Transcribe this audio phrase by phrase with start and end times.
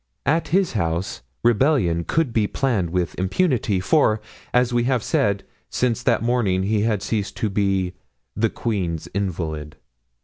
[0.25, 4.19] At his house rebellion could be planned with impunity, for,
[4.51, 7.93] as we have said, since that morning he had ceased to be
[8.35, 9.75] "the queen's invalid."